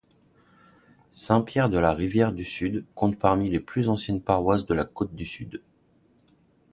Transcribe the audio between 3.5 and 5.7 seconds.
les plus anciennes paroisses de la Côte-du-Sud.